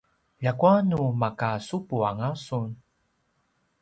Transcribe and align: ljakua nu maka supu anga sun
ljakua 0.43 0.71
nu 0.89 1.01
maka 1.21 1.49
supu 1.67 1.95
anga 2.09 2.29
sun 2.45 2.69